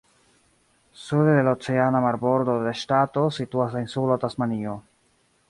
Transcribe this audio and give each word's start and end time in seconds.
Sude 1.01 1.35
de 1.35 1.43
la 1.47 1.51
oceana 1.57 2.01
marbordo 2.07 2.57
de 2.61 2.69
la 2.69 2.73
ŝtato 2.81 3.27
situas 3.37 3.77
la 3.79 3.85
insulo 3.87 4.19
Tasmanio. 4.27 4.77